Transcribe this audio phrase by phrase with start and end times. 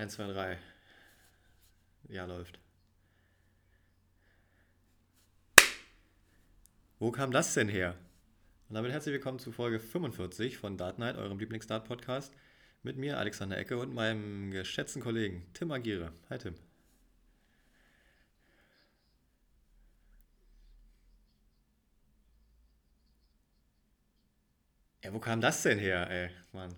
[0.00, 0.58] 1, 2, 3.
[2.08, 2.58] Ja, läuft.
[6.98, 7.94] Wo kam das denn her?
[8.70, 12.32] Und damit herzlich willkommen zu Folge 45 von Dart Night, eurem Lieblingsdart-Podcast.
[12.82, 16.14] Mit mir, Alexander Ecke, und meinem geschätzten Kollegen Tim Agire.
[16.30, 16.54] Hi, Tim.
[25.04, 26.74] Ja, wo kam das denn her, ey, Mann?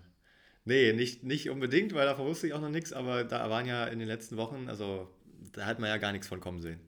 [0.65, 3.85] Nee, nicht, nicht unbedingt, weil davon wusste ich auch noch nichts, aber da waren ja
[3.85, 5.09] in den letzten Wochen, also
[5.53, 6.79] da hat man ja gar nichts von kommen sehen.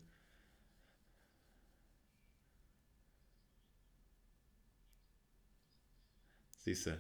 [6.58, 6.98] Siehst du.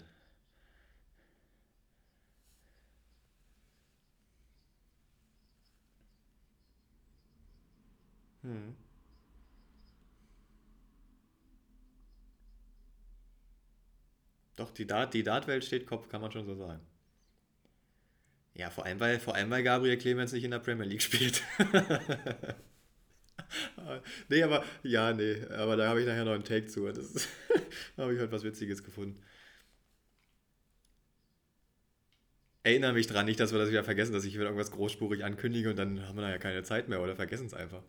[8.44, 8.76] Hm.
[14.55, 16.82] Doch, die Dart, die Dartwelt steht Kopf, kann man schon so sagen.
[18.54, 21.44] Ja, vor allem, weil, vor allem, weil Gabriel Clemens nicht in der Premier League spielt.
[24.30, 26.88] nee, aber, ja, nee, aber da habe ich nachher noch einen Take zu.
[26.88, 27.13] Das
[27.98, 29.21] da habe ich heute was Witziges gefunden.
[32.63, 35.70] Erinnere mich dran, nicht, dass wir das wieder vergessen, dass ich wieder irgendwas großspurig ankündige
[35.70, 37.84] und dann haben wir nachher keine Zeit mehr oder vergessen es einfach.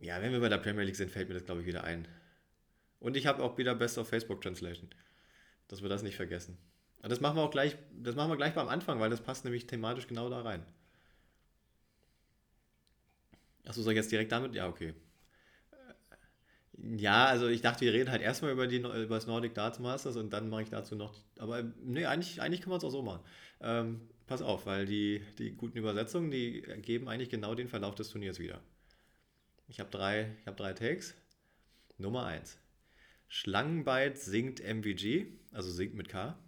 [0.00, 2.06] Ja, wenn wir bei der Premier League sind, fällt mir das, glaube ich, wieder ein.
[3.04, 4.88] Und ich habe auch wieder Best of Facebook Translation,
[5.68, 6.56] dass wir das nicht vergessen.
[7.02, 9.44] Und das machen wir auch gleich, das machen wir gleich beim Anfang, weil das passt
[9.44, 10.64] nämlich thematisch genau da rein.
[13.66, 14.54] Achso, soll ich jetzt direkt damit?
[14.54, 14.94] Ja, okay.
[16.78, 20.16] Ja, also ich dachte, wir reden halt erstmal über, die, über das Nordic Darts Masters
[20.16, 21.14] und dann mache ich dazu noch.
[21.38, 23.22] Aber nee, eigentlich, eigentlich kann man es auch so machen.
[23.60, 28.08] Ähm, pass auf, weil die, die guten Übersetzungen, die geben eigentlich genau den Verlauf des
[28.08, 28.62] Turniers wieder.
[29.68, 31.14] Ich habe drei, hab drei Takes.
[31.98, 32.58] Nummer eins.
[33.28, 36.38] Schlangenbeit singt MVG, also singt mit K.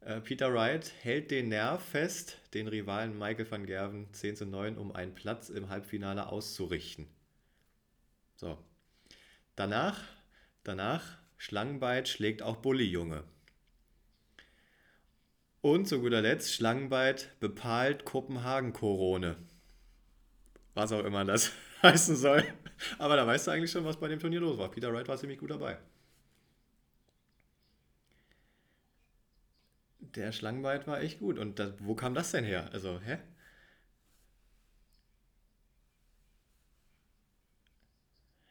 [0.00, 4.78] Äh, Peter Wright hält den Nerv fest, den Rivalen Michael van Gerven 10 zu 9,
[4.78, 7.06] um einen Platz im Halbfinale auszurichten.
[8.36, 8.58] So.
[9.56, 10.02] Danach,
[10.64, 13.24] danach, Schlangenbeit schlägt auch Bulli-Junge.
[15.60, 19.36] Und zu guter Letzt, Schlangenbeit bepahlt Kopenhagen-Korone.
[20.72, 21.52] Was auch immer das
[21.82, 22.44] heißen soll.
[22.98, 24.70] Aber da weißt du eigentlich schon, was bei dem Turnier los war.
[24.70, 25.78] Peter Wright war ziemlich gut dabei.
[30.14, 31.38] Der Schlangenbeit war echt gut.
[31.38, 32.68] Und das, wo kam das denn her?
[32.74, 33.16] Also, hä?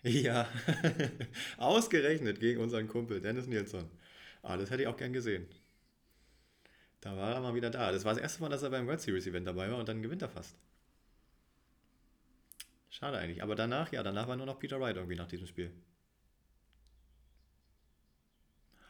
[0.04, 0.48] Ja,
[1.58, 3.90] ausgerechnet gegen unseren Kumpel Dennis Nilsson.
[4.42, 5.48] Ah, das hätte ich auch gern gesehen.
[7.02, 7.92] Da war er mal wieder da.
[7.92, 10.02] Das war das erste Mal, dass er beim World Series Event dabei war und dann
[10.02, 10.56] gewinnt er fast.
[12.90, 13.44] Schade eigentlich.
[13.44, 15.72] Aber danach, ja, danach war nur noch Peter Wright irgendwie nach diesem Spiel.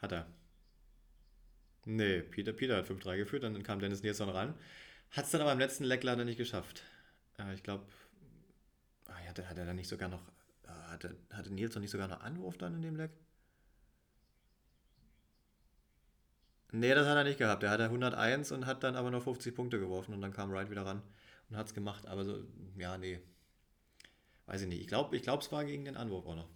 [0.02, 0.28] Hat er.
[1.86, 4.54] Nee, Peter, Peter hat 5-3 geführt, dann kam Dennis Nilsson ran.
[5.12, 6.84] Hat es dann aber im letzten Leck leider nicht geschafft.
[7.40, 7.86] Äh, ich glaube,
[9.08, 10.22] ah, hat, er, hat er dann nicht sogar noch,
[10.64, 13.12] äh, hatte, hatte Nilsson nicht sogar noch Anwurf dann in dem Leck?
[16.72, 17.64] Nee, das hat er nicht gehabt.
[17.64, 20.70] Er hatte 101 und hat dann aber nur 50 Punkte geworfen und dann kam Wright
[20.70, 21.02] wieder ran
[21.50, 22.06] und hat es gemacht.
[22.08, 22.44] Aber so,
[22.78, 23.20] ja, nee.
[24.50, 24.82] Weiß ich nicht.
[24.82, 26.50] Ich glaube, ich glaub, es war gegen den Anwurf auch noch.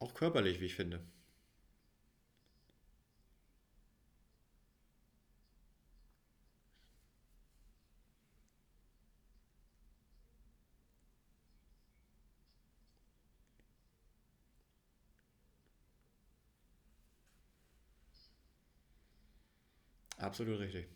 [0.00, 1.00] Auch körperlich, wie ich finde.
[20.32, 20.88] Absolut richtig.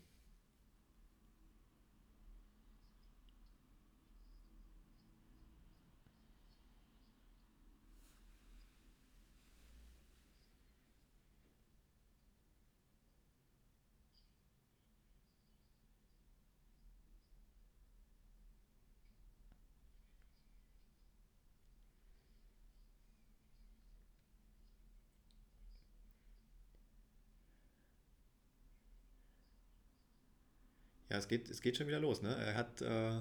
[31.17, 32.21] Es geht, es geht schon wieder los.
[32.21, 32.35] Ne?
[32.35, 33.19] Er hat, äh,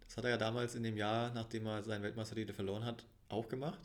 [0.00, 3.48] das hat er ja damals in dem Jahr, nachdem er seinen Weltmeistertitel verloren hat, auch
[3.48, 3.80] gemacht.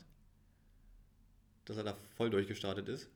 [1.64, 3.08] Dass er da voll durchgestartet ist.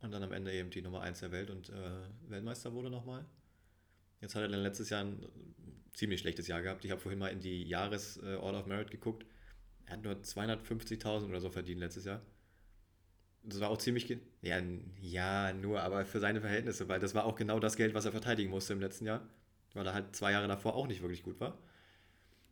[0.00, 3.24] Und dann am Ende eben die Nummer 1 der Welt und äh, Weltmeister wurde nochmal.
[4.20, 5.26] Jetzt hat er dann letztes Jahr ein
[5.92, 6.84] ziemlich schlechtes Jahr gehabt.
[6.84, 9.24] Ich habe vorhin mal in die Jahres äh, of Merit geguckt.
[9.86, 12.20] Er hat nur 250.000 oder so verdient letztes Jahr.
[13.46, 14.08] Das war auch ziemlich.
[14.42, 14.60] Ja,
[15.00, 18.12] ja, nur, aber für seine Verhältnisse, weil das war auch genau das Geld, was er
[18.12, 19.22] verteidigen musste im letzten Jahr.
[19.74, 21.58] Weil er halt zwei Jahre davor auch nicht wirklich gut war.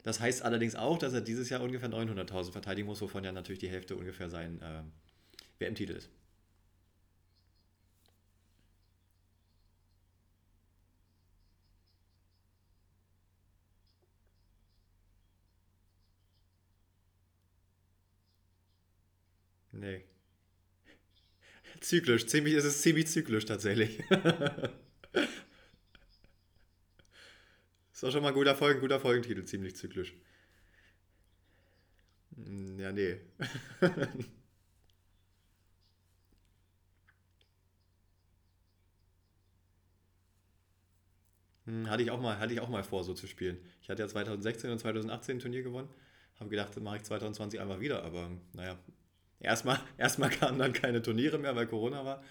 [0.05, 3.61] Das heißt allerdings auch, dass er dieses Jahr ungefähr 900.000 verteidigen muss, wovon ja natürlich
[3.61, 4.83] die Hälfte ungefähr sein äh,
[5.61, 6.11] WM-Titel ist.
[19.73, 20.05] Nee.
[21.85, 24.01] Zyklisch, ziemlich, es ist ziemlich zyklisch tatsächlich.
[27.95, 30.15] Ist auch schon mal ein guter, Folgen, guter Folgentitel, ziemlich zyklisch.
[32.37, 33.21] Hm, Ja, nee.
[41.67, 43.59] Hm, Hatte ich auch mal, hatte ich auch mal vor, so zu spielen.
[43.83, 45.89] Ich hatte ja 2016 und 2018 ein Turnier gewonnen.
[46.39, 48.03] Habe gedacht, das mache ich 2020 einfach wieder.
[48.03, 48.79] Aber naja,
[49.41, 52.23] erstmal, erstmal kamen dann keine Turniere mehr, weil Corona war.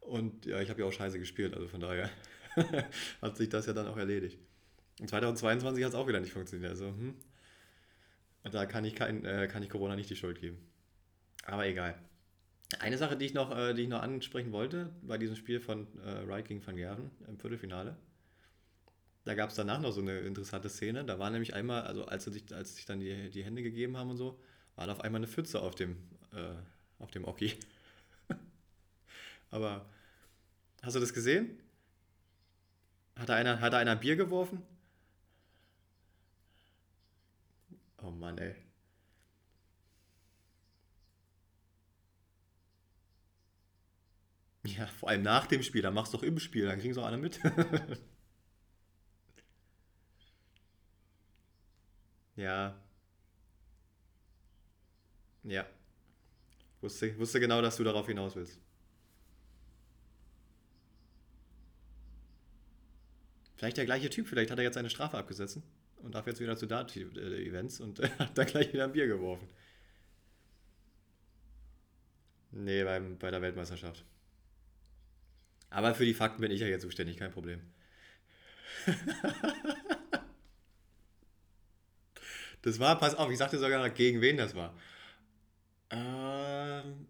[0.00, 1.54] Und ja, ich habe ja auch scheiße gespielt.
[1.54, 2.10] Also von daher
[3.22, 4.38] hat sich das ja dann auch erledigt.
[5.00, 6.70] Und 2022 hat es auch wieder nicht funktioniert.
[6.70, 7.14] Also, hm,
[8.44, 10.58] da kann ich, kein, äh, kann ich Corona nicht die Schuld geben.
[11.46, 11.98] Aber egal.
[12.78, 15.86] Eine Sache, die ich noch, äh, die ich noch ansprechen wollte, bei diesem Spiel von
[16.00, 17.96] äh, Wright gegen Van Gerven im Viertelfinale.
[19.24, 21.04] Da gab es danach noch so eine interessante Szene.
[21.04, 23.62] Da war nämlich einmal, also als sie sich, als sie sich dann die, die Hände
[23.62, 24.38] gegeben haben und so,
[24.76, 25.96] war da auf einmal eine Pfütze auf dem,
[26.34, 27.58] äh, auf dem Oki.
[29.50, 29.86] Aber
[30.82, 31.58] hast du das gesehen?
[33.16, 34.62] Hat da einer, hat einer Bier geworfen?
[38.02, 38.54] Oh Mann, ey.
[44.66, 47.00] Ja, vor allem nach dem Spiel, dann machst du doch im Spiel, dann kriegen sie
[47.00, 47.38] auch alle mit.
[52.36, 52.74] Ja,
[55.44, 55.64] ja.
[56.84, 58.60] Wusste, wusste genau, dass du darauf hinaus willst.
[63.56, 65.62] Vielleicht der gleiche Typ, vielleicht hat er jetzt seine Strafe abgesessen
[65.96, 69.48] und darf jetzt wieder zu Dart-Events und hat da gleich wieder ein Bier geworfen.
[72.50, 74.04] Nee, beim, bei der Weltmeisterschaft.
[75.70, 77.62] Aber für die Fakten bin ich ja jetzt zuständig, kein Problem.
[82.60, 84.74] Das war, pass auf, ich sagte sogar noch, gegen wen das war.
[85.94, 87.06] Ähm,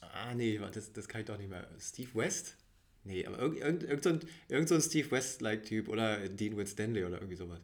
[0.00, 1.68] ah, nee, das, das kann ich doch nicht mehr.
[1.78, 2.56] Steve West?
[3.04, 7.16] Nee, aber irgend, irgend, irgend, so irgend so ein Steve West-like-Typ oder Dean Winstanley oder
[7.16, 7.60] irgendwie sowas.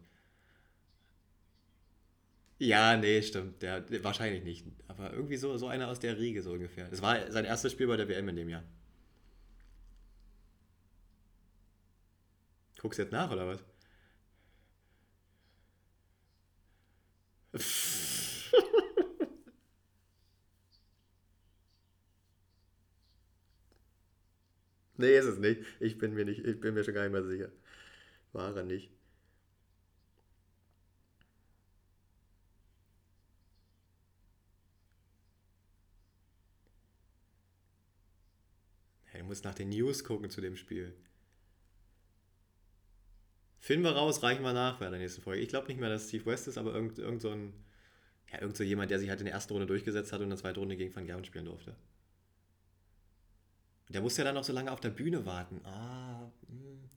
[2.59, 3.61] Ja, nee, stimmt.
[3.63, 4.65] Der, wahrscheinlich nicht.
[4.89, 6.89] Aber irgendwie so, so einer aus der Riege, so ungefähr.
[6.89, 8.63] Das war sein erstes Spiel bei der WM in dem Jahr.
[12.81, 13.61] Guckst du jetzt nach, oder was?
[25.03, 25.61] Nee, ist es nicht.
[25.81, 27.51] Ich bin mir nicht, ich bin mir schon gar nicht mehr sicher.
[28.33, 28.89] War er nicht.
[39.07, 40.95] Hey, du musst nach den News gucken zu dem Spiel.
[43.59, 45.43] Finden wir raus, reichen wir nach bei der nächsten Folge.
[45.43, 47.53] Ich glaube nicht mehr, dass Steve West ist, aber irgend, irgend so ein,
[48.33, 50.31] ja, irgend so jemand, der sich halt in der ersten Runde durchgesetzt hat und in
[50.31, 51.77] der zweiten Runde gegen Van Gerwen spielen durfte.
[53.93, 55.61] Der musste ja dann noch so lange auf der Bühne warten.
[55.65, 56.89] Ah, hm.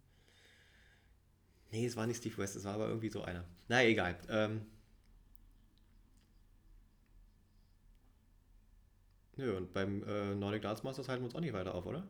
[1.72, 3.44] Nee, es war nicht Steve West, es war aber irgendwie so einer.
[3.68, 4.18] Na, egal.
[4.30, 4.62] Ähm,
[9.38, 12.04] nö, und beim äh, Nordic Darts Masters halten wir uns auch nicht weiter auf, oder?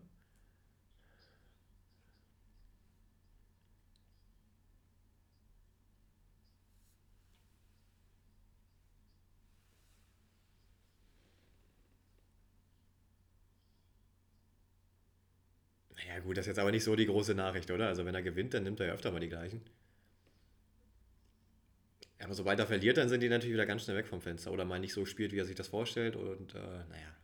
[15.96, 17.88] Naja, gut, das ist jetzt aber nicht so die große Nachricht, oder?
[17.88, 19.62] Also, wenn er gewinnt, dann nimmt er ja öfter mal die gleichen.
[22.20, 24.52] Aber sobald er verliert, dann sind die natürlich wieder ganz schnell weg vom Fenster.
[24.52, 26.16] Oder mal nicht so spielt, wie er sich das vorstellt.
[26.18, 27.16] Und äh, naja.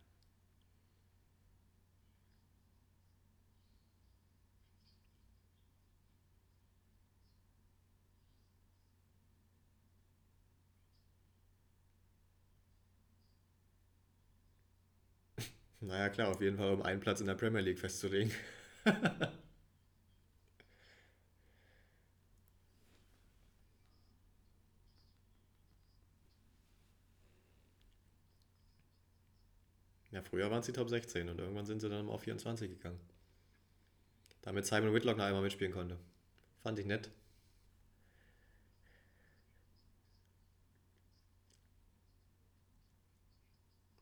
[15.80, 18.32] Naja, klar, auf jeden Fall, um einen Platz in der Premier League festzulegen.
[30.12, 33.00] Ja, früher waren es die Top 16 und irgendwann sind sie dann auf 24 gegangen.
[34.42, 35.98] Damit Simon Whitlock noch einmal mitspielen konnte.
[36.62, 37.10] Fand ich nett.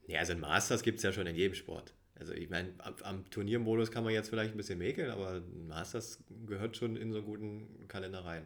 [0.06, 1.94] Ja, also ein Masters gibt es ja schon in jedem Sport.
[2.20, 6.76] Also ich meine, am Turniermodus kann man jetzt vielleicht ein bisschen mäkeln, aber Masters gehört
[6.76, 8.44] schon in so einen guten Kalender rein.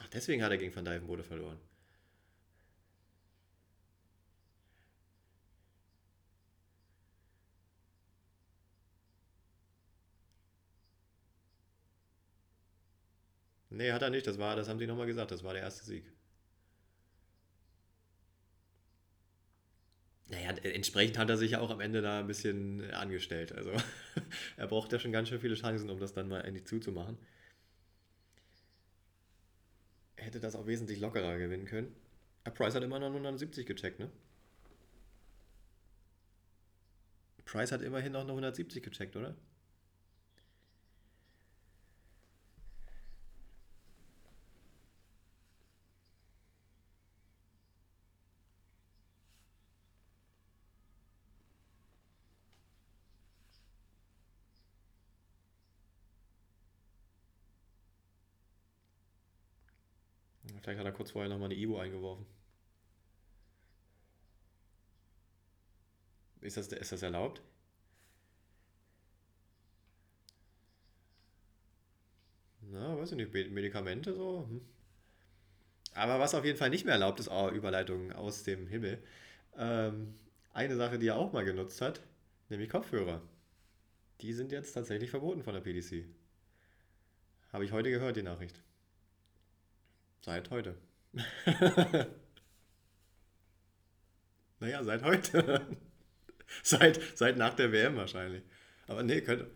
[0.00, 1.58] Ach, deswegen hat er gegen Van Dijvenbode verloren.
[13.78, 14.26] Nee, hat er nicht.
[14.26, 15.30] Das war, das haben sie nochmal gesagt.
[15.30, 16.04] Das war der erste Sieg.
[20.26, 23.52] Naja, entsprechend hat er sich ja auch am Ende da ein bisschen angestellt.
[23.52, 23.70] Also
[24.56, 27.18] er braucht ja schon ganz schön viele Chancen, um das dann mal endlich zuzumachen.
[30.16, 31.94] Er hätte das auch wesentlich lockerer gewinnen können.
[32.42, 34.10] Aber Price hat immer noch 170 gecheckt, ne?
[37.44, 39.36] Price hat immerhin noch 170 gecheckt, oder?
[60.62, 62.26] Vielleicht hat er kurz vorher nochmal eine Ibo eingeworfen.
[66.40, 67.42] Ist das, ist das erlaubt?
[72.70, 74.46] Na, weiß ich nicht, Medikamente so.
[74.48, 74.60] Hm.
[75.94, 79.02] Aber was auf jeden Fall nicht mehr erlaubt ist, oh, Überleitung aus dem Himmel.
[79.56, 80.14] Ähm,
[80.52, 82.00] eine Sache, die er auch mal genutzt hat,
[82.48, 83.22] nämlich Kopfhörer.
[84.20, 86.04] Die sind jetzt tatsächlich verboten von der PDC.
[87.52, 88.62] Habe ich heute gehört, die Nachricht.
[90.20, 90.74] Seit heute.
[94.60, 95.66] naja, seit heute.
[96.62, 98.42] seit, seit nach der WM wahrscheinlich.
[98.86, 99.50] Aber nee, könnte.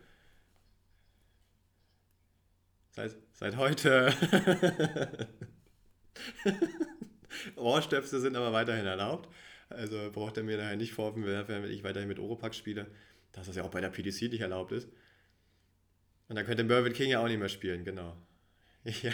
[2.91, 4.13] Seit, seit heute.
[7.55, 9.29] Ohrstöpsel sind aber weiterhin erlaubt.
[9.69, 12.87] Also braucht er mir daher nicht vorwerfen, wenn ich weiterhin mit Oropax spiele,
[13.31, 14.87] dass das ja auch bei der PDC nicht erlaubt ist.
[16.29, 18.15] Und dann könnte Mervyn King ja auch nicht mehr spielen, genau.
[18.83, 19.11] Ja.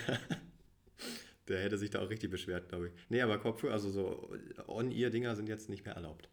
[1.50, 2.94] Der hätte sich da auch richtig beschwert, glaube ich.
[3.10, 4.32] Nee, aber Kopfhörer, also so
[4.68, 6.30] On-Ear-Dinger sind jetzt nicht mehr erlaubt.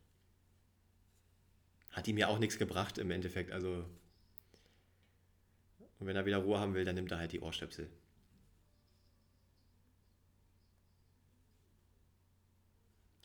[1.90, 3.50] Hat ihm ja auch nichts gebracht im Endeffekt.
[3.50, 3.86] Also.
[5.98, 7.88] Und wenn er wieder Ruhe haben will, dann nimmt er halt die Ohrstöpsel.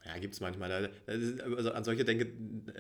[0.06, 0.90] Ja, gibt es manchmal.
[1.06, 2.32] Also an solche denke,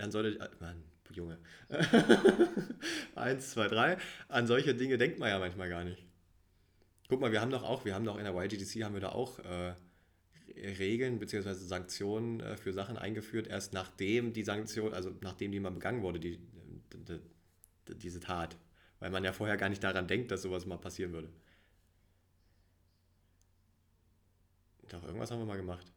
[0.01, 1.37] an solche, Mann, Junge.
[3.15, 3.97] Eins, zwei, drei.
[4.29, 6.10] An solche Dinge denkt man ja manchmal gar nicht.
[7.11, 9.09] Guck mal, wir haben doch auch, wir haben doch in der YGDC haben wir da
[9.09, 9.73] auch äh,
[10.55, 11.55] Regeln bzw.
[11.55, 16.21] Sanktionen äh, für Sachen eingeführt, erst nachdem die Sanktion, also nachdem die mal begangen wurde,
[16.21, 16.37] die,
[16.93, 17.19] die,
[17.89, 18.55] die, diese Tat.
[19.01, 21.27] Weil man ja vorher gar nicht daran denkt, dass sowas mal passieren würde.
[24.87, 25.91] Doch, irgendwas haben wir mal gemacht.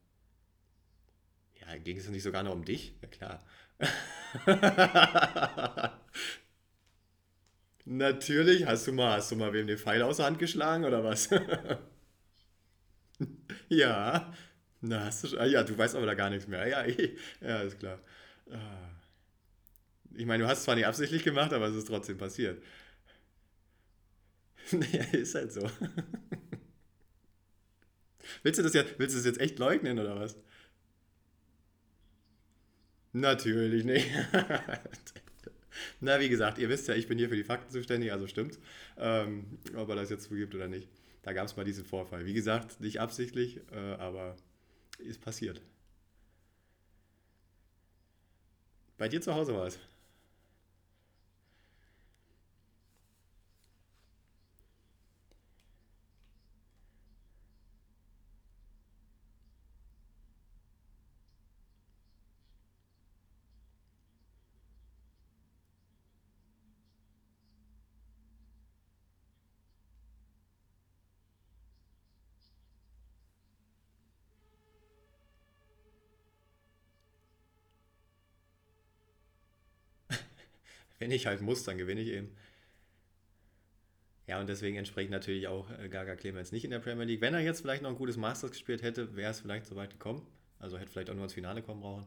[1.61, 2.93] Ja, ging es nicht sogar noch um dich?
[3.01, 3.45] Ja, klar.
[7.87, 8.67] Natürlich.
[8.67, 11.29] Hast du mal, hast du mal wem den Pfeil aus der Hand geschlagen oder was?
[13.69, 14.33] Ja.
[14.81, 16.67] Na, hast du schon, ah, ja, du weißt aber da gar nichts mehr.
[16.69, 17.17] Ja, eh.
[17.41, 17.99] ja, ist klar.
[18.51, 18.91] Ah.
[20.15, 22.63] Ich meine, du hast es zwar nicht absichtlich gemacht, aber es ist trotzdem passiert.
[24.73, 25.63] Naja, ist halt so.
[28.43, 30.37] Willst du das jetzt, willst du das jetzt echt leugnen oder was?
[33.13, 34.11] Natürlich nicht.
[36.01, 38.59] Na, wie gesagt, ihr wisst ja, ich bin hier für die Fakten zuständig, also stimmt.
[38.99, 40.89] Ähm, ob er das jetzt zugibt oder nicht.
[41.23, 42.27] Da gab es mal diesen Vorfall.
[42.27, 44.37] Wie gesagt, nicht absichtlich, äh, aber
[44.99, 45.61] ist passiert.
[48.99, 49.79] Bei dir zu Hause war es.
[81.05, 82.31] Wenn ich halt muss, dann gewinne ich eben.
[84.27, 87.21] Ja, und deswegen entspricht natürlich auch äh, Gaga Clemens nicht in der Premier League.
[87.23, 89.91] Wenn er jetzt vielleicht noch ein gutes Masters gespielt hätte, wäre es vielleicht so weit
[89.91, 90.27] gekommen.
[90.59, 92.05] Also hätte vielleicht auch nur ins Finale kommen brauchen.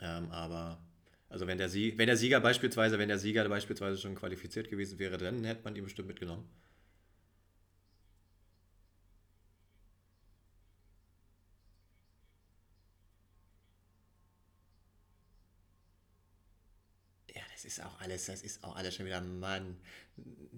[0.00, 0.78] Ähm, aber,
[1.28, 4.98] also wenn der, Sieg, wenn der Sieger beispielsweise, wenn der Sieger beispielsweise schon qualifiziert gewesen
[4.98, 6.44] wäre, dann hätte man ihn bestimmt mitgenommen.
[17.34, 19.76] Ja, ist auch alles, das ist auch alles schon wieder, Mann.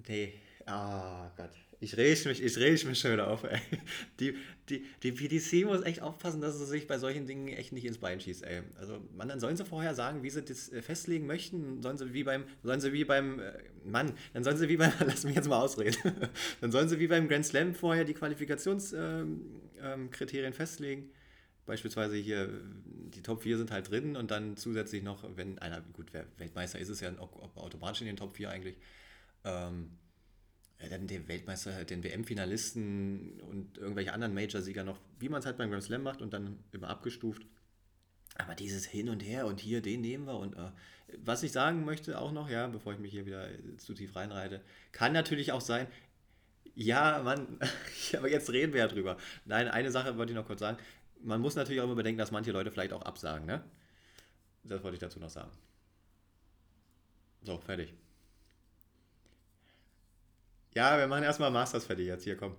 [0.08, 0.34] Nee,
[0.66, 1.50] Ah Gott.
[1.78, 3.60] Ich reg mich, ich reg mich schon wieder auf, ey.
[4.18, 4.34] Die,
[4.68, 7.98] die, die PDC muss echt aufpassen, dass sie sich bei solchen Dingen echt nicht ins
[7.98, 8.62] Bein schießt, ey.
[8.80, 11.82] Also, man, dann sollen sie vorher sagen, wie sie das äh, festlegen möchten.
[11.82, 13.52] Sollen sie wie beim, sollen sie wie beim, äh,
[13.84, 15.96] Mann, dann sollen sie wie beim, lass mich jetzt mal ausreden.
[16.60, 19.46] Dann sollen sie wie beim Grand Slam vorher die Qualifikationskriterien
[19.84, 21.10] ähm, ähm, festlegen.
[21.66, 22.48] Beispielsweise hier,
[22.84, 26.78] die Top 4 sind halt drin und dann zusätzlich noch, wenn einer, gut, wer Weltmeister
[26.78, 28.76] ist es ja automatisch in den Top 4 eigentlich.
[29.44, 29.90] Ähm,
[30.90, 35.70] dann den Weltmeister, den WM-Finalisten und irgendwelche anderen Major-Sieger noch, wie man es halt beim
[35.70, 37.46] Grand Slam macht und dann immer abgestuft.
[38.36, 40.70] Aber dieses Hin und Her und hier, den nehmen wir und äh,
[41.18, 44.60] was ich sagen möchte auch noch, ja, bevor ich mich hier wieder zu tief reinreite,
[44.92, 45.86] kann natürlich auch sein,
[46.74, 47.58] ja, Mann,
[48.16, 49.16] aber jetzt reden wir ja drüber.
[49.46, 50.76] Nein, eine Sache wollte ich noch kurz sagen.
[51.22, 53.64] Man muss natürlich auch immer bedenken, dass manche Leute vielleicht auch absagen, ne?
[54.64, 55.50] Das wollte ich dazu noch sagen.
[57.42, 57.94] So, fertig.
[60.74, 62.24] Ja, wir machen erstmal Masters fertig jetzt.
[62.24, 62.56] Hier, komm.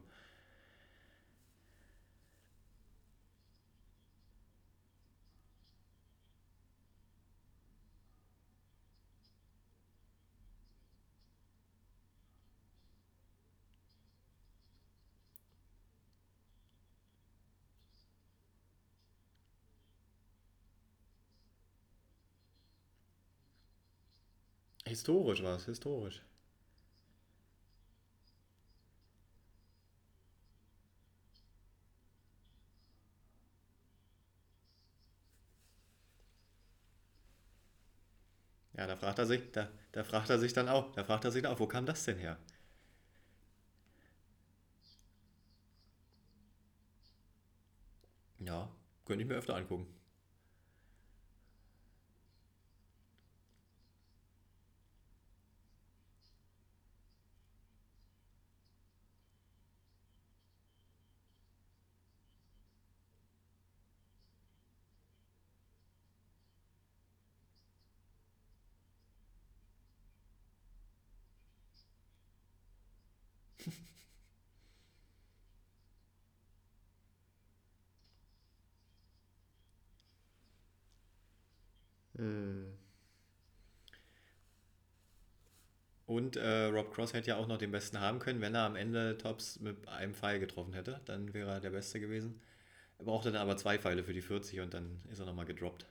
[24.87, 26.23] Historisch war es, historisch.
[38.77, 41.31] Ja, da fragt er sich, da, da fragt er sich dann auch, da fragt er
[41.31, 42.37] sich dann auch, wo kam das denn her?
[48.39, 48.69] Ja,
[49.05, 49.85] könnte ich mir öfter angucken.
[82.17, 82.73] Hm.
[86.17, 88.75] Und äh, Rob Cross hätte ja auch noch den Besten haben können, wenn er am
[88.75, 90.99] Ende Tops mit einem Pfeil getroffen hätte.
[91.05, 92.41] Dann wäre er der Beste gewesen.
[92.97, 95.85] Er brauchte dann aber zwei Pfeile für die 40 und dann ist er nochmal gedroppt.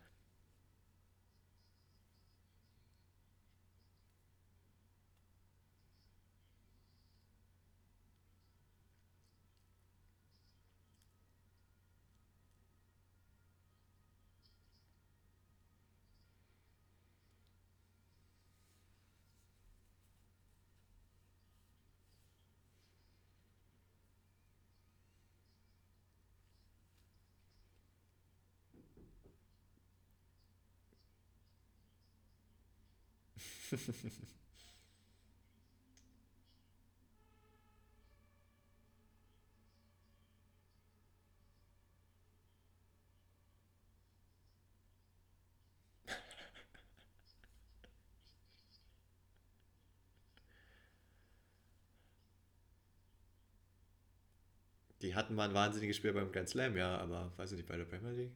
[55.02, 57.76] Die hatten mal ein wahnsinniges Spiel beim Grand Slam, ja, aber weiß ich nicht, bei
[57.76, 58.32] der Premier League.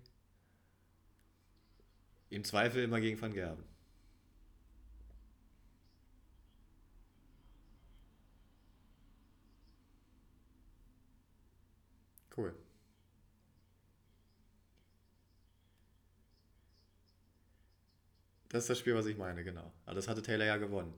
[2.31, 3.65] Im Zweifel immer gegen Van Gerben.
[12.41, 12.55] Cool.
[18.51, 19.73] Das ist das Spiel, was ich meine, genau.
[19.87, 20.93] Aber das hatte Taylor ja gewonnen.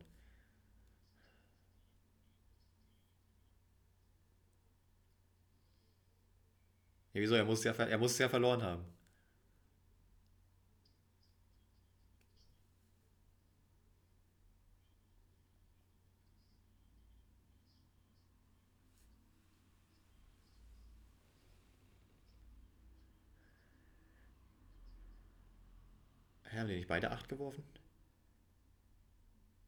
[7.15, 7.35] Ja, wieso?
[7.37, 8.85] Er muss ja, ver- er ja verloren haben.
[26.53, 27.65] Haben die nicht beide acht geworfen?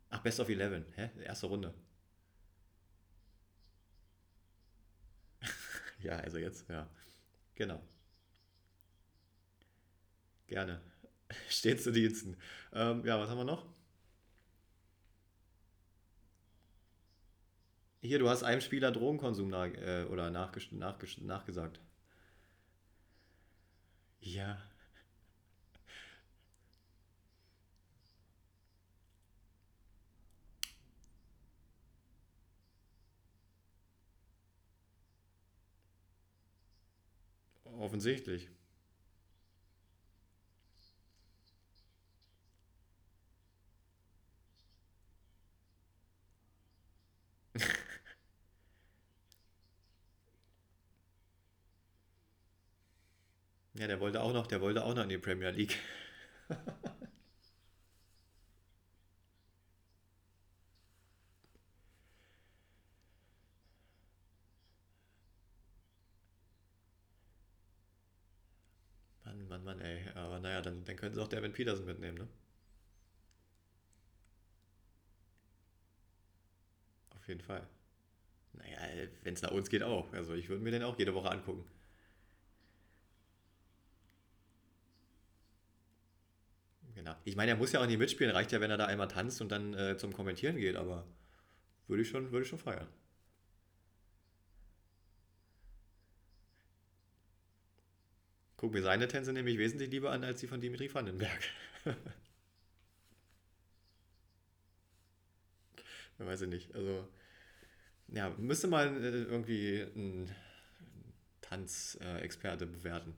[0.09, 0.87] Ach, Best of Eleven.
[0.97, 1.11] Hä?
[1.25, 1.75] Erste Runde.
[6.03, 6.89] Ja, also jetzt, ja.
[7.57, 7.83] Genau.
[10.47, 10.81] Gerne.
[11.49, 12.37] Steht zu Diensten.
[12.73, 13.67] Ähm, ja, was haben wir noch?
[18.03, 21.81] Hier, du hast einem Spieler Drogenkonsum nach, äh, oder nachges nachges nachgesagt.
[24.21, 24.59] Ja.
[37.81, 38.49] Offensichtlich.
[53.75, 55.79] Ja, der wollte auch noch, der wollte auch noch in die Premier League.
[69.25, 70.09] Mann, Mann, Mann, ey.
[70.15, 72.29] Aber naja, dann, dann können sie auch Devin Peterson mitnehmen, ne?
[77.25, 77.67] Auf jeden Fall.
[78.53, 78.77] Naja,
[79.23, 80.13] wenn es nach uns geht auch.
[80.13, 81.65] Also ich würde mir den auch jede Woche angucken.
[86.95, 87.15] Genau.
[87.25, 88.35] Ich meine, er muss ja auch nicht mitspielen.
[88.35, 90.77] Reicht ja, wenn er da einmal tanzt und dann äh, zum Kommentieren geht.
[90.77, 91.07] Aber
[91.89, 92.89] würde ich schon, würde ich schon feiern.
[98.57, 101.41] Guck mir seine Tänze nämlich wesentlich lieber an als die von Dimitri Vandenberg.
[106.19, 106.75] Weiß ich nicht.
[106.75, 107.07] Also,
[108.09, 110.31] ja, müsste mal äh, irgendwie ein
[111.43, 113.15] Tanzexperte bewerten.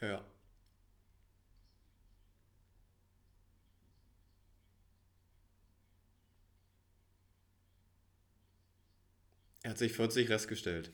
[0.00, 0.22] Ja.
[9.70, 10.90] Er hat sich 40 Rest gestellt.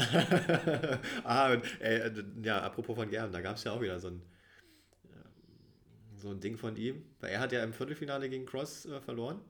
[1.24, 4.22] Ah, und, äh, ja, apropos von Gerben, da gab es ja auch wieder so ein,
[6.16, 7.04] so ein Ding von ihm.
[7.20, 9.40] Weil er hat ja im Viertelfinale gegen Cross äh, verloren.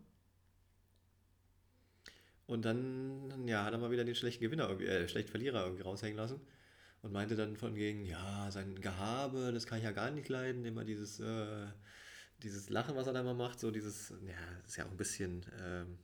[2.46, 6.16] Und dann, ja, hat er mal wieder den schlechten Gewinner, äh, schlechten Verlierer irgendwie raushängen
[6.16, 6.40] lassen.
[7.02, 10.64] Und meinte dann von gegen, ja, sein Gehabe, das kann ich ja gar nicht leiden.
[10.64, 11.66] Immer dieses, äh,
[12.42, 15.46] dieses Lachen, was er da immer macht, so dieses, ja, ist ja auch ein bisschen,
[15.62, 15.98] ähm,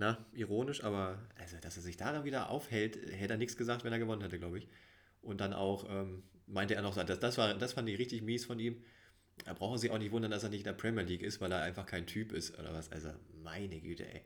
[0.00, 3.92] na, ironisch, aber also, dass er sich daran wieder aufhält, hätte er nichts gesagt, wenn
[3.92, 4.68] er gewonnen hätte, glaube ich.
[5.22, 8.44] Und dann auch ähm, meinte er noch, das, das, war, das fand ich richtig mies
[8.46, 8.82] von ihm.
[9.44, 11.52] Da brauchen Sie auch nicht wundern, dass er nicht in der Premier League ist, weil
[11.52, 12.92] er einfach kein Typ ist oder was.
[12.92, 13.10] Also,
[13.42, 14.22] meine Güte, ey.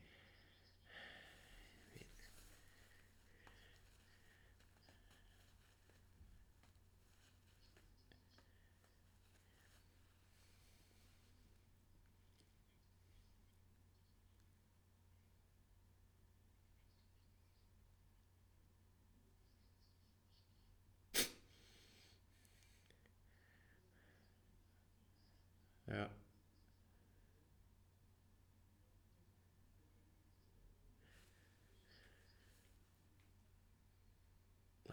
[25.86, 26.08] Ja.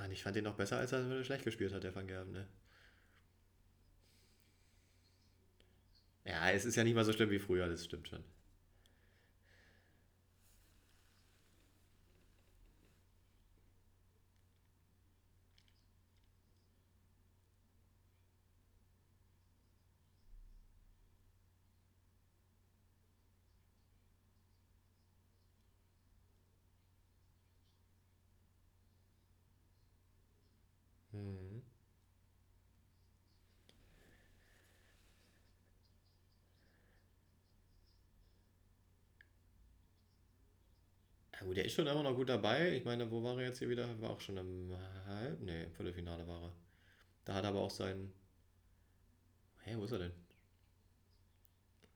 [0.01, 2.47] Mann, ich fand ihn noch besser, als er schlecht gespielt hat, der Van Gerben, ne?
[6.25, 8.23] Ja, es ist ja nicht mal so schlimm wie früher, das stimmt schon.
[41.61, 42.75] Der ist schon immer noch gut dabei.
[42.75, 44.01] Ich meine, wo war er jetzt hier wieder?
[44.01, 45.39] War auch schon im Halb...
[45.41, 46.53] Nee, im Viertelfinale war er.
[47.23, 48.11] Da hat er aber auch sein...
[49.59, 50.11] Hä, wo ist er denn?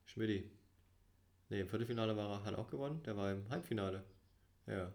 [0.06, 0.52] Schmidti.
[1.50, 3.02] Nee, im Viertelfinale war er, hat auch gewonnen.
[3.08, 4.04] Der war im Halbfinale.
[4.68, 4.94] Ja.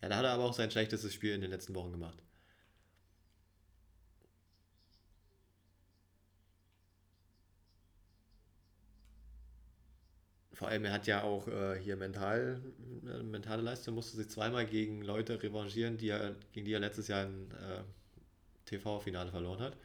[0.00, 2.22] Ja, da hat er aber auch sein schlechtestes Spiel in den letzten Wochen gemacht.
[10.54, 12.62] Vor allem, er hat ja auch äh, hier mental,
[13.06, 17.08] äh, mentale Leistung, musste sich zweimal gegen Leute revanchieren, die er, gegen die er letztes
[17.08, 17.82] Jahr ein äh,
[18.66, 19.76] TV-Finale verloren hat.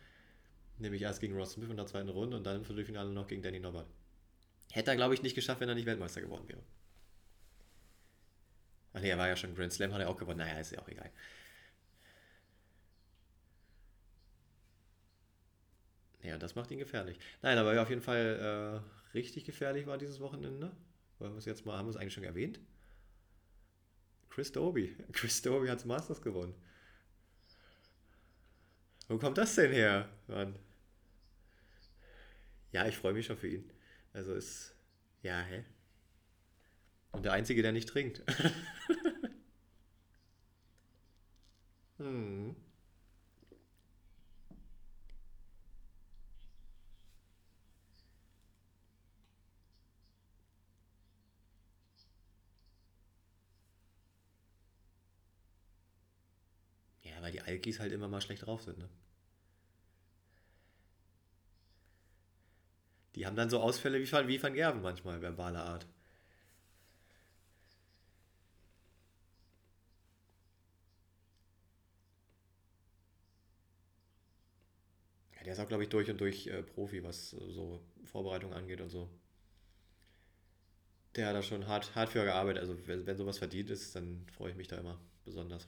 [0.77, 3.41] Nämlich erst gegen Ross Smith in der zweiten Runde und dann im Viertelfinale noch gegen
[3.41, 3.88] Danny Norbert.
[4.71, 6.62] Hätte er, glaube ich, nicht geschafft, wenn er nicht Weltmeister geworden wäre.
[8.93, 10.39] Ach nee, er war ja schon Grand Slam, hat er auch gewonnen.
[10.39, 11.12] Naja, ist ja auch egal.
[16.21, 17.17] Ja, das macht ihn gefährlich.
[17.41, 20.75] Nein, aber auf jeden Fall äh, richtig gefährlich war dieses Wochenende.
[21.19, 22.59] Wollen wir es jetzt mal, haben wir es eigentlich schon erwähnt?
[24.29, 24.95] Chris Doby.
[25.11, 26.53] Chris Doby hat Masters gewonnen.
[29.07, 30.55] Wo kommt das denn her, Mann?
[32.71, 33.71] Ja, ich freue mich schon für ihn.
[34.13, 34.75] Also ist,
[35.23, 35.65] ja, hä?
[37.11, 38.21] Und der Einzige, der nicht trinkt.
[41.97, 42.55] hm.
[57.21, 58.89] Weil die Alkis halt immer mal schlecht drauf sind, ne?
[63.13, 65.86] Die haben dann so Ausfälle wie Van, wie Van Gerven manchmal, verbaler Art.
[75.36, 78.53] Ja, der ist auch, glaube ich, durch und durch äh, Profi, was äh, so Vorbereitung
[78.53, 79.10] angeht und so.
[81.15, 82.62] Der hat da schon hart, hart für gearbeitet.
[82.62, 85.67] Also, wenn, wenn sowas verdient ist, dann freue ich mich da immer besonders.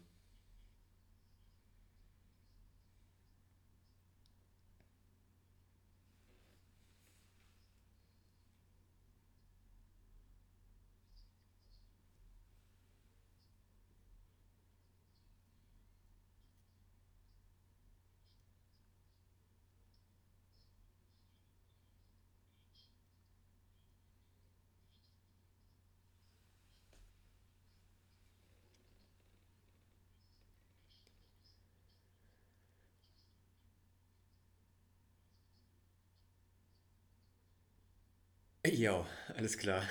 [38.65, 39.83] Jo, alles klar.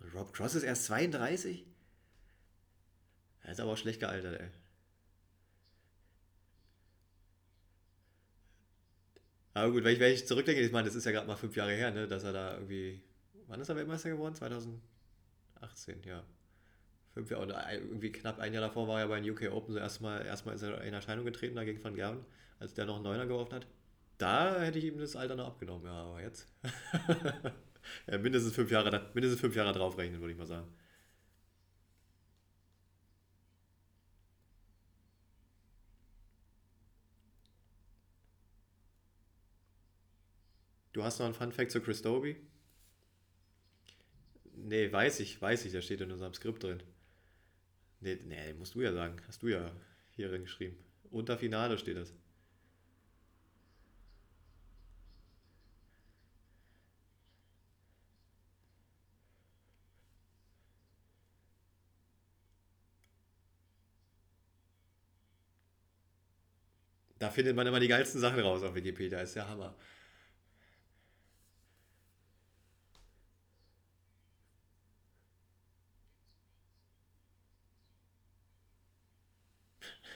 [0.14, 1.64] Rob Cross ist erst 32?
[3.42, 4.48] Er ist aber auch schlecht gealtert, ey.
[9.54, 11.56] Aber gut, wenn ich, wenn ich zurückdenke, ich meine, das ist ja gerade mal fünf
[11.56, 13.02] Jahre her, ne, dass er da irgendwie.
[13.48, 14.34] Wann ist er Weltmeister geworden?
[14.34, 16.22] 2018, ja.
[17.14, 19.80] Fünf Jahre, oder irgendwie knapp ein Jahr davor war er bei den UK Open so
[19.80, 22.24] erstmal, erstmal ist er in Erscheinung getreten, dagegen Van Gerven,
[22.60, 23.66] als der noch einen Neuner geworfen hat.
[24.18, 26.46] Da hätte ich ihm das Alter noch abgenommen, ja, aber jetzt.
[28.06, 30.68] ja, mindestens fünf Jahre, mindestens fünf Jahre draufrechnen, würde ich mal sagen.
[41.00, 42.36] Du hast noch einen Fun Fact zu Chris Dobie?
[44.54, 46.82] Nee, weiß ich, weiß ich, der steht in unserem Skript drin.
[48.00, 49.16] Nee, nee, musst du ja sagen.
[49.26, 49.72] Hast du ja
[50.10, 50.76] hier drin geschrieben.
[51.10, 52.12] Unter Finale steht das.
[67.18, 69.20] Da findet man immer die geilsten Sachen raus auf Wikipedia.
[69.22, 69.74] Ist ja Hammer.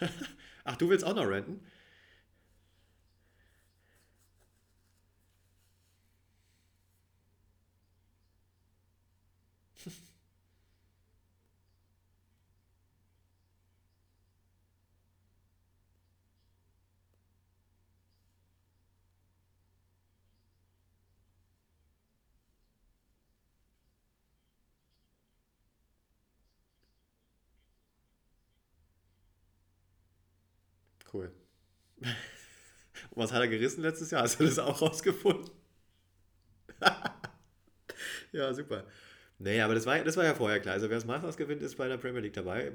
[0.64, 1.60] Ach, du willst auch noch renten?
[31.10, 31.30] Cool.
[33.14, 34.22] Was hat er gerissen letztes Jahr?
[34.22, 35.50] Hast du das auch rausgefunden?
[38.32, 38.84] Ja, super.
[39.38, 40.74] Nee, aber das war, das war ja vorher klar.
[40.74, 42.72] Also wer das Masters gewinnt, ist bei der Premier League dabei.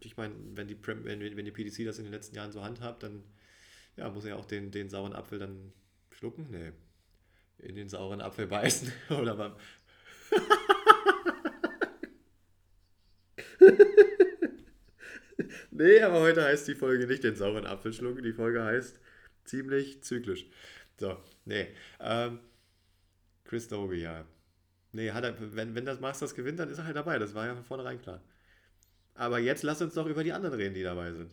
[0.00, 3.02] Ich meine, wenn die, wenn, wenn die PDC das in den letzten Jahren so handhabt,
[3.02, 3.24] dann
[3.96, 5.72] ja, muss er ja auch den, den sauren Apfel dann
[6.10, 6.48] schlucken.
[6.50, 6.72] Nee,
[7.58, 8.92] in den sauren Apfel beißen.
[9.18, 9.54] Oder beim...
[15.70, 18.22] nee, aber heute heißt die Folge nicht den sauren Apfel schlucken.
[18.22, 19.00] Die Folge heißt
[19.44, 20.46] ziemlich zyklisch.
[20.98, 21.68] So, nee.
[22.00, 22.40] Ähm,
[23.44, 24.24] Chris Doby, ja.
[24.92, 27.18] Nee, hat er, wenn, wenn das Masters gewinnt, dann ist er halt dabei.
[27.18, 28.20] Das war ja von vornherein klar.
[29.14, 31.32] Aber jetzt lass uns doch über die anderen reden, die dabei sind.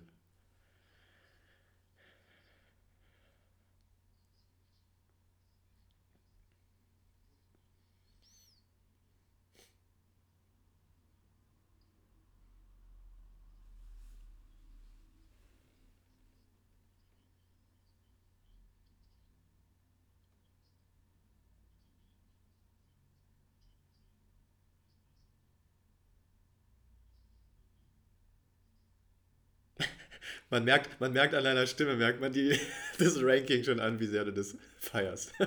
[30.51, 32.59] Man merkt, man merkt an deiner Stimme, merkt man die,
[32.99, 35.33] das Ranking schon an, wie sehr du das feierst.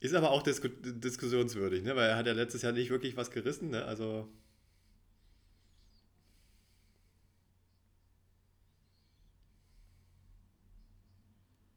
[0.00, 1.94] Ist aber auch disku diskussionswürdig, ne?
[1.96, 3.70] weil er hat ja letztes Jahr nicht wirklich was gerissen.
[3.70, 3.84] Ne?
[3.84, 4.28] Also,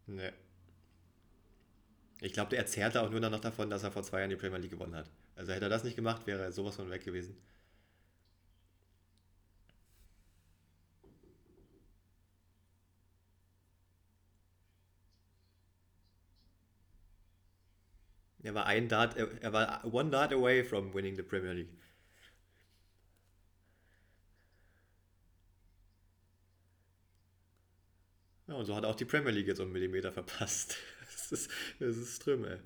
[0.08, 0.32] ne.
[2.20, 4.58] Ich glaube, der erzählte auch nur noch davon, dass er vor zwei Jahren die Premier
[4.60, 5.10] League gewonnen hat.
[5.38, 7.38] Also hätte er das nicht gemacht, wäre er sowas von weg gewesen.
[18.44, 21.70] Er war ein Dart, er war one Dart away from winning the Premier League.
[28.48, 30.78] Ja, und so hat er auch die Premier League jetzt um Millimeter verpasst.
[31.30, 32.58] Das ist, das ist Ström, ey.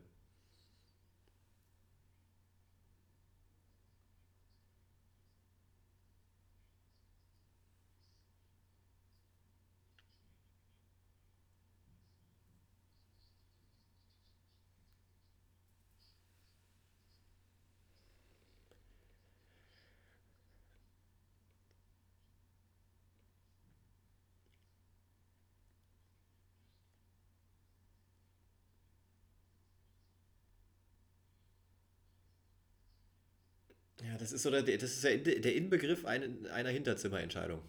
[34.19, 37.61] Das ist so der, das ist der, Inbegriff einer Hinterzimmerentscheidung.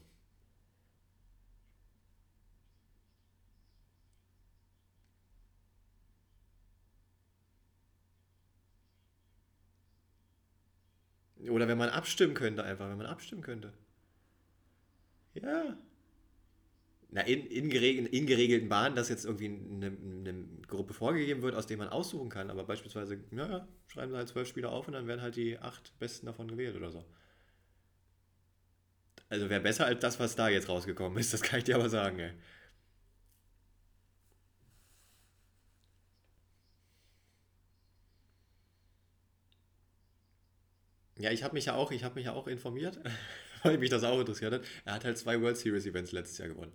[11.49, 13.73] Oder wenn man abstimmen könnte, einfach, wenn man abstimmen könnte.
[15.35, 15.77] Ja.
[17.13, 21.57] Na, in, in, gereg- in geregelten Bahnen, dass jetzt irgendwie eine, eine Gruppe vorgegeben wird,
[21.57, 22.51] aus der man aussuchen kann.
[22.51, 25.59] Aber beispielsweise, ja, ja, schreiben sie halt zwölf Spieler auf und dann werden halt die
[25.59, 27.05] acht besten davon gewählt oder so.
[29.31, 31.89] Also wäre besser als das, was da jetzt rausgekommen ist, das kann ich dir aber
[31.89, 32.33] sagen, ey.
[41.19, 42.99] Ja, ich habe mich ja auch, ich habe mich ja auch informiert,
[43.63, 44.63] weil mich das auch interessiert hat.
[44.85, 46.73] Er hat halt zwei World Series Events letztes Jahr gewonnen.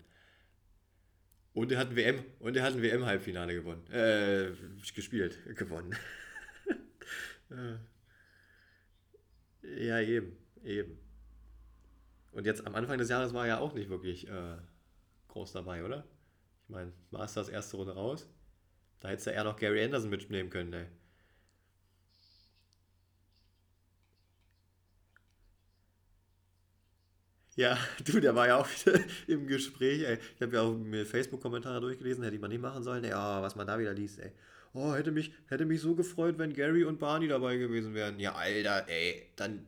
[1.55, 3.89] Und er hat ein WM, und er hat ein WM-Halbfinale gewonnen.
[3.89, 4.51] Äh,
[4.93, 5.95] gespielt, gewonnen.
[9.77, 10.97] Ja, eben, eben.
[12.31, 14.57] Und jetzt am Anfang des Jahres war er ja auch nicht wirklich äh,
[15.29, 16.05] groß dabei, oder?
[16.63, 18.29] Ich meine, Masters erste Runde raus.
[18.99, 20.85] Da hättest du eher noch Gary Anderson mitnehmen können, ey.
[27.55, 30.17] Ja, du, der war ja auch wieder im Gespräch, ey.
[30.35, 33.13] Ich habe ja auch mir Facebook-Kommentare durchgelesen, hätte ich mal nicht machen sollen, ey.
[33.13, 34.31] Oh, was man da wieder liest, ey.
[34.73, 38.19] Oh, hätte mich, hätte mich so gefreut, wenn Gary und Barney dabei gewesen wären.
[38.19, 39.31] Ja, Alter, ey.
[39.37, 39.65] Dann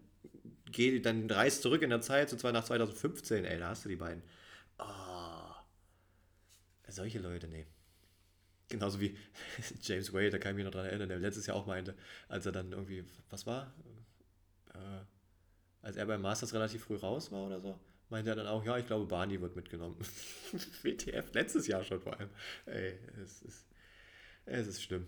[0.66, 3.57] geh, dann reist zurück in der Zeit, so zwar nach 2015, ey.
[3.59, 4.22] Da hast du die beiden.
[4.80, 5.53] Oh,
[6.89, 7.66] solche Leute, nee.
[8.70, 9.16] Genauso wie
[9.82, 11.95] James Wade, da kann ich mich noch dran erinnern, der letztes Jahr auch meinte,
[12.28, 13.74] als er dann irgendwie, was war?
[14.74, 15.16] Äh,
[15.88, 17.79] als er beim Masters relativ früh raus war oder so,
[18.09, 19.95] meinte er dann auch, ja, ich glaube, Barney wird mitgenommen.
[20.83, 22.29] WTF, letztes Jahr schon vor allem.
[22.65, 23.65] Ey, es ist,
[24.45, 25.07] es ist schlimm.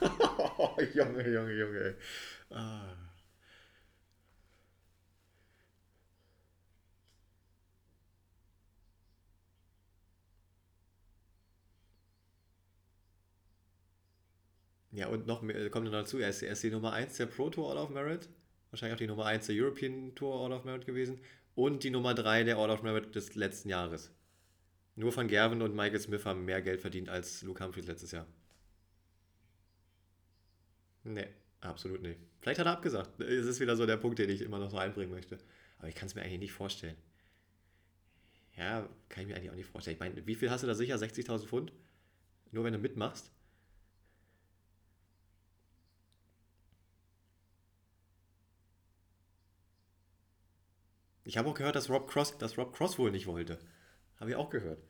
[0.00, 1.96] oh, Junge, Junge, Junge.
[2.50, 3.04] Ah.
[14.94, 17.16] Ja, und noch mehr, äh, kommt noch dazu, er ist, er ist die Nummer 1
[17.16, 18.28] der Pro Tour All of Merit,
[18.70, 21.20] wahrscheinlich auch die Nummer 1 der European Tour All of Merit gewesen
[21.56, 24.12] und die Nummer 3 der All of Merit des letzten Jahres.
[24.94, 28.26] Nur von Gerwin und Michael Smith haben mehr Geld verdient als Luke Humphries letztes Jahr.
[31.04, 31.26] Nee,
[31.60, 32.18] absolut nicht.
[32.40, 33.20] Vielleicht hat er abgesagt.
[33.20, 35.38] Es ist wieder so der Punkt, den ich immer noch so einbringen möchte.
[35.78, 36.96] Aber ich kann es mir eigentlich nicht vorstellen.
[38.56, 39.94] Ja, kann ich mir eigentlich auch nicht vorstellen.
[39.96, 40.96] Ich meine, wie viel hast du da sicher?
[40.98, 41.72] 60.000 Pfund?
[42.52, 43.30] Nur wenn du mitmachst?
[51.24, 53.58] Ich habe auch gehört, dass Rob Cross, dass Rob Cross wohl nicht wollte.
[54.20, 54.82] Habe ich auch gehört.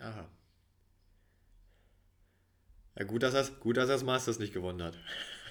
[0.00, 0.28] Aha.
[2.96, 4.96] Ja, gut, dass er gut, das Masters nicht gewonnen hat.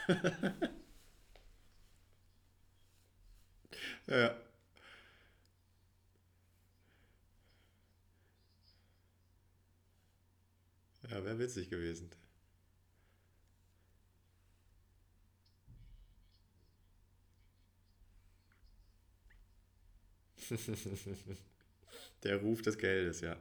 [4.08, 4.36] Ja,
[11.10, 12.10] ja wäre witzig gewesen.
[22.24, 23.38] Der Ruf des Geldes, ja.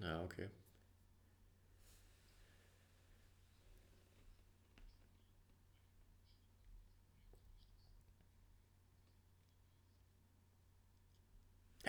[0.00, 0.48] Ja, okay.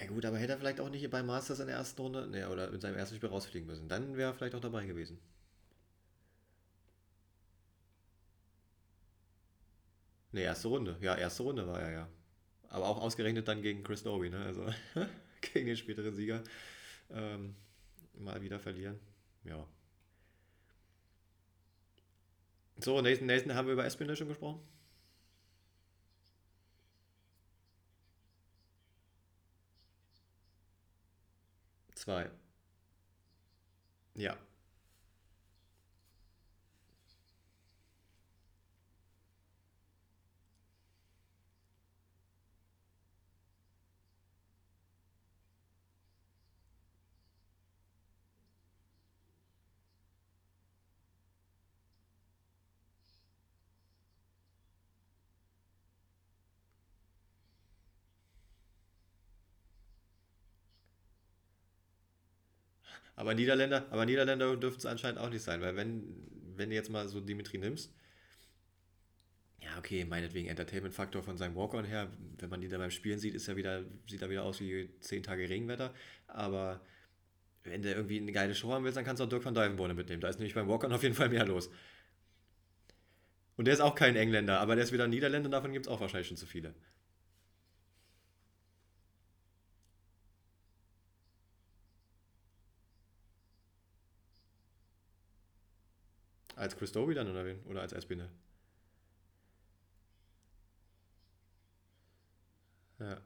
[0.07, 2.71] Gut, aber hätte er vielleicht auch nicht beim Masters in der ersten Runde, ne, oder
[2.71, 3.87] in seinem ersten Spiel rausfliegen müssen.
[3.89, 5.19] Dann wäre er vielleicht auch dabei gewesen.
[10.31, 10.97] Ne, erste Runde.
[11.01, 12.09] Ja, erste Runde war er ja.
[12.69, 14.43] Aber auch ausgerechnet dann gegen Chris Dobie, ne?
[14.45, 14.65] Also
[15.41, 16.43] gegen den späteren Sieger.
[17.09, 17.55] Ähm,
[18.13, 18.99] mal wieder verlieren.
[19.43, 19.65] Ja.
[22.77, 24.59] So, Nathan, Nathan, haben wir über Espinel schon gesprochen?
[32.05, 32.29] Zwei.
[34.13, 34.37] Ja.
[63.16, 66.03] Aber Niederländer, aber Niederländer dürfen es anscheinend auch nicht sein, weil wenn,
[66.55, 67.93] wenn du jetzt mal so Dimitri nimmst,
[69.61, 73.34] ja, okay, meinetwegen Entertainment-Faktor von seinem Walk-On her, wenn man die da beim Spielen sieht,
[73.34, 75.93] ist er wieder, sieht er wieder aus wie 10 Tage Regenwetter.
[76.28, 76.82] Aber
[77.63, 79.95] wenn du irgendwie eine geile Show haben willst, dann kannst du auch Dirk van Dijvenbode
[79.95, 80.22] mitnehmen.
[80.22, 81.72] Da ist nämlich beim Walk-On auf jeden Fall mehr los.
[83.55, 85.91] Und der ist auch kein Engländer, aber der ist wieder ein Niederländer, davon gibt es
[85.91, 86.76] auch wahrscheinlich schon zu viele.
[96.55, 97.61] Als Chris Dobie dann oder wen?
[97.65, 98.29] Oder als Espinel?
[102.99, 103.21] Ja.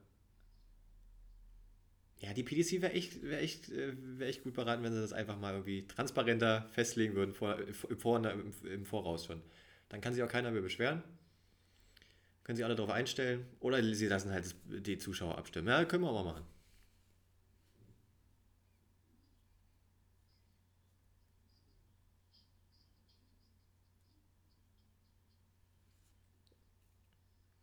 [2.19, 5.13] Ja, die PDC wäre echt, wär echt, äh, wär echt gut beraten, wenn sie das
[5.13, 7.57] einfach mal irgendwie transparenter festlegen würden, vor,
[7.97, 9.41] vor, im, im Voraus schon.
[9.87, 11.01] Dann kann sich auch keiner mehr beschweren,
[12.43, 15.67] können sich alle darauf einstellen oder sie lassen halt die Zuschauer abstimmen.
[15.67, 16.45] Ja, können wir auch mal machen.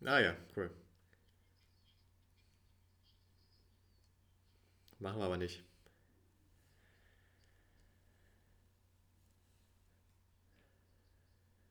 [0.06, 0.70] Ah ja, cool.
[4.98, 5.62] Machen wir aber nicht.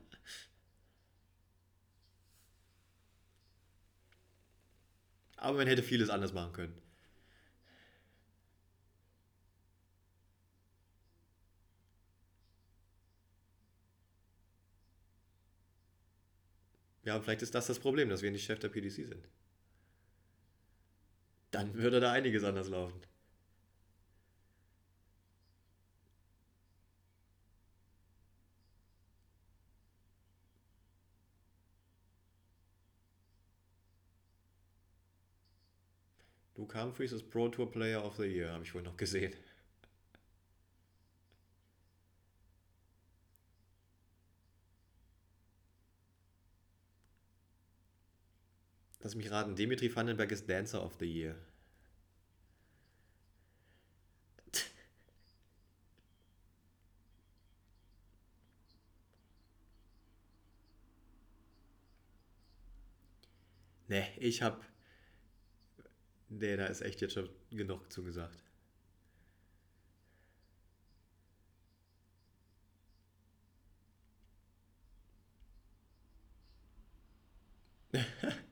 [5.36, 6.83] Aber man hätte vieles anders machen können.
[17.04, 19.28] Ja, vielleicht ist das das Problem, dass wir nicht Chef der PDC sind.
[21.52, 23.00] Dann würde da einiges anders laufen.
[36.56, 39.34] Luke Humphries ist Pro Tour Player of the Year, habe ich wohl noch gesehen.
[49.04, 51.36] Lass mich raten, Dimitri Vandenberg ist Dancer of the Year.
[63.88, 64.64] Ne, ich hab.
[66.28, 68.42] Nee, da ist echt jetzt schon genug zugesagt.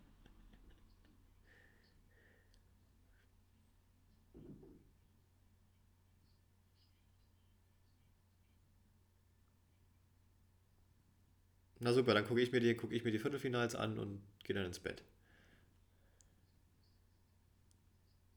[11.83, 14.55] Na super, dann gucke ich mir die, gucke ich mir die Viertelfinals an und gehe
[14.55, 15.03] dann ins Bett.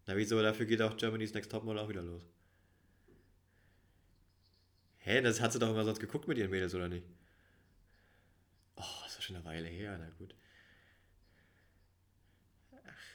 [0.07, 2.23] Na wieso, dafür geht auch Germany's Next Topmodel auch wieder los.
[4.97, 7.05] Hä, das hat sie doch immer sonst geguckt mit ihren Mädels, oder nicht?
[8.77, 10.33] Oh, ist doch schon eine Weile her, na gut.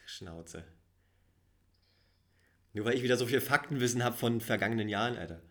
[0.05, 0.63] Schnauze.
[2.71, 5.41] Nur weil ich wieder so viel Faktenwissen habe von vergangenen Jahren, Alter.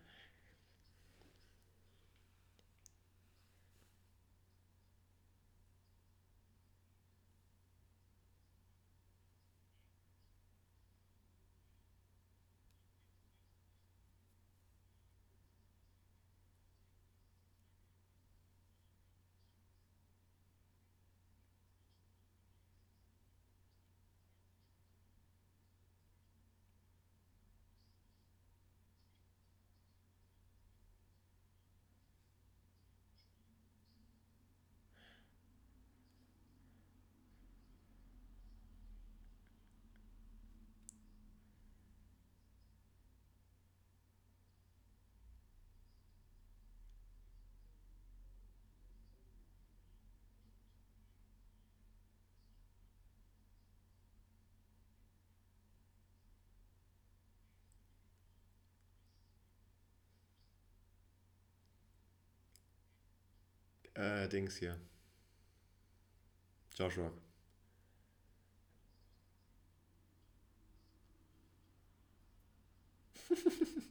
[64.01, 64.77] Äh, Dings hier.
[66.75, 67.11] Joshua.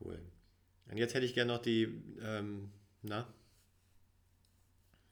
[0.00, 0.20] Cool.
[0.90, 1.84] Und jetzt hätte ich gerne noch die,
[2.20, 2.70] ähm,
[3.02, 3.26] na?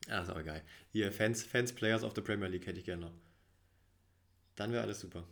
[0.09, 0.63] Ah, ist auch egal.
[0.91, 3.15] Hier, Fans, Fans, Players of the Premier League hätte ich gerne noch.
[4.57, 5.25] Dann wäre alles super.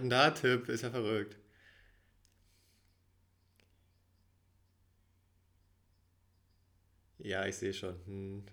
[0.00, 1.36] Hat einen Da-Tipp, ist ja verrückt.
[7.18, 7.94] Ja, ich sehe schon.
[8.06, 8.44] Hm.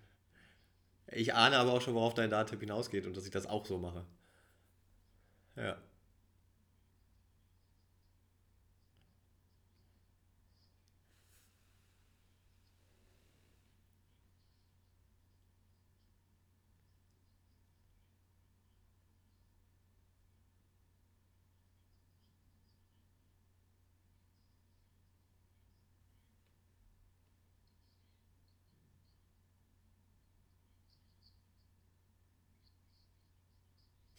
[1.11, 3.77] Ich ahne aber auch schon, worauf dein Da-Tipp hinausgeht und dass ich das auch so
[3.77, 4.05] mache.
[5.55, 5.77] Ja.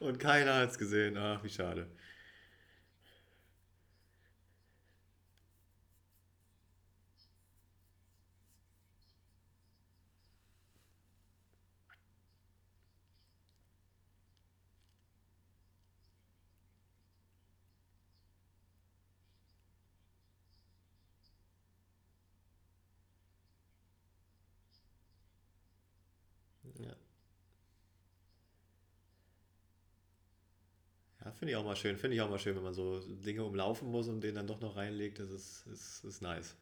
[0.00, 1.16] Und keiner hat es gesehen.
[1.16, 1.86] Ach, wie schade.
[26.78, 26.94] Ja,
[31.24, 31.96] ja finde ich auch mal schön.
[31.96, 34.60] Finde ich auch mal schön, wenn man so Dinge umlaufen muss und den dann doch
[34.60, 35.18] noch reinlegt.
[35.18, 36.54] Das ist, ist, ist nice.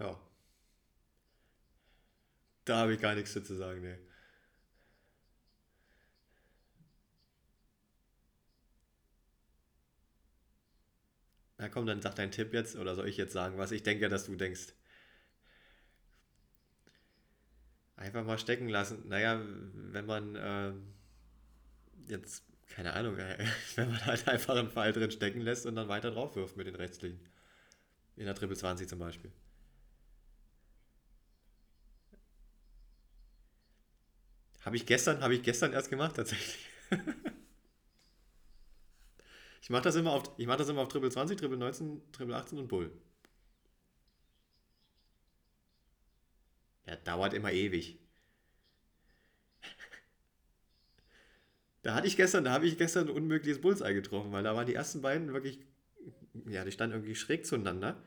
[0.00, 0.18] Ja,
[2.64, 3.96] da habe ich gar nichts zu sagen, nee.
[11.58, 14.08] Na komm, dann sag deinen Tipp jetzt oder soll ich jetzt sagen, was ich denke,
[14.08, 14.74] dass du denkst?
[17.96, 19.06] Einfach mal stecken lassen.
[19.08, 19.40] Naja,
[19.74, 20.94] wenn man ähm,
[22.08, 23.38] jetzt, keine Ahnung, äh,
[23.76, 26.66] wenn man halt einfach einen Pfeil drin stecken lässt und dann weiter drauf wirft mit
[26.66, 27.20] den Rechtslinien.
[28.16, 29.32] In der Triple 20 zum Beispiel.
[34.60, 36.66] Habe ich gestern, habe ich gestern erst gemacht, tatsächlich.
[39.62, 42.68] Ich mache das immer auf, das immer auf Triple 20, Triple 19, Triple 18 und
[42.68, 42.90] Bull.
[46.86, 47.98] Ja, dauert immer ewig.
[51.82, 54.66] Da hatte ich gestern, da habe ich gestern ein unmögliches Bullseye getroffen, weil da waren
[54.66, 55.60] die ersten beiden wirklich,
[56.48, 58.02] ja, die standen irgendwie schräg zueinander.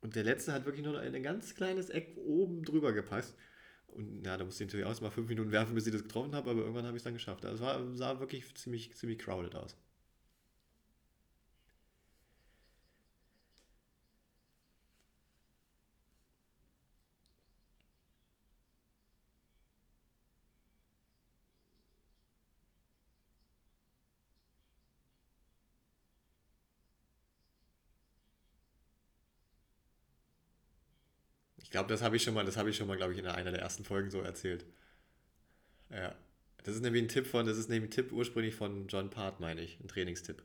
[0.00, 3.36] Und der letzte hat wirklich nur ein ganz kleines Eck oben drüber gepasst.
[3.92, 6.34] Und ja, da musste ich natürlich auch mal fünf Minuten werfen, bis ich das getroffen
[6.34, 7.44] habe, aber irgendwann habe ich es dann geschafft.
[7.44, 9.76] Also es war, sah wirklich ziemlich, ziemlich crowded aus.
[31.72, 33.50] Glaube, das habe ich schon mal, das habe ich schon mal, glaube ich, in einer
[33.52, 34.64] der ersten Folgen so erzählt.
[35.90, 36.14] Ja.
[36.64, 39.38] Das ist nämlich ein Tipp von, das ist nämlich ein Tipp ursprünglich von John Part,
[39.40, 39.78] meine ich.
[39.80, 40.42] Ein Trainingstipp.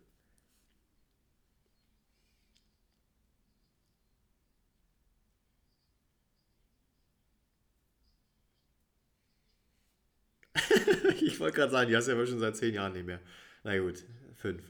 [11.21, 13.19] Ich wollte gerade sagen, die hast du ja wohl schon seit zehn Jahren nicht mehr.
[13.63, 14.05] Na gut,
[14.36, 14.63] fünf.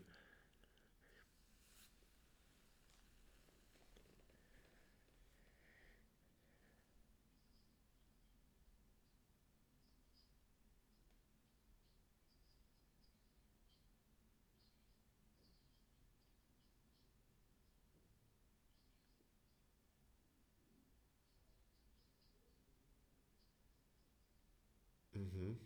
[25.14, 25.58] Mhm.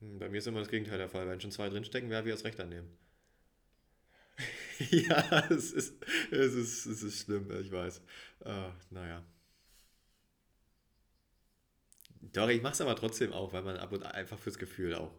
[0.00, 1.28] Hm, Bei mir ist immer das Gegenteil der Fall.
[1.28, 2.88] Wenn schon zwei drinstecken, wer wir das Recht annehmen.
[4.90, 5.94] Ja, es ist,
[6.30, 8.00] es ist, es ist schlimm, ich weiß.
[8.44, 9.22] Ah, naja.
[12.32, 15.12] Doch, ich mache es aber trotzdem auch, weil man ab und einfach fürs Gefühl auch.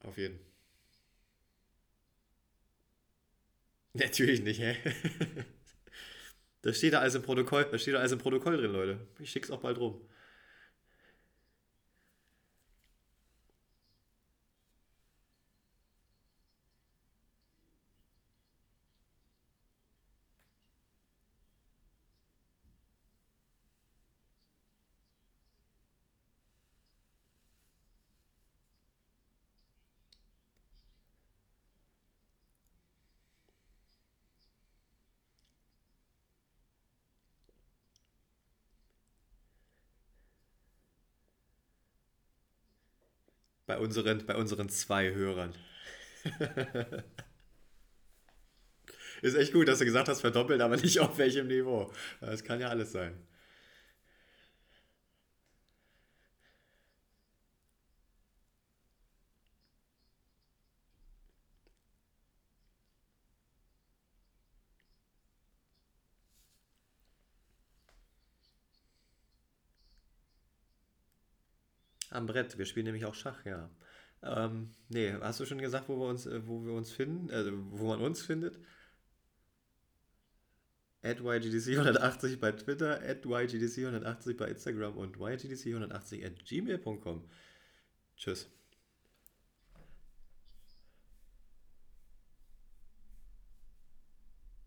[0.00, 0.40] Auf jeden.
[3.98, 4.76] Natürlich nicht, hä?
[6.62, 7.66] Das steht da alles im Protokoll.
[7.70, 8.98] Das steht da alles im Protokoll drin, Leute.
[9.20, 10.00] Ich schick's auch bald rum.
[43.80, 45.54] Unseren, bei unseren zwei Hörern.
[49.22, 51.92] Ist echt gut, dass du gesagt hast, verdoppelt, aber nicht auf welchem Niveau.
[52.20, 53.14] Das kann ja alles sein.
[72.18, 72.58] Am Brett.
[72.58, 73.70] Wir spielen nämlich auch Schach, ja.
[74.24, 77.52] Ähm, nee, hast du schon gesagt, wo wir uns, äh, wo wir uns finden, äh,
[77.70, 78.58] wo man uns findet?
[81.00, 87.22] At YGDC180 bei Twitter, at YGDC180 bei Instagram und YGDC180 at gmail.com.
[88.16, 88.50] Tschüss.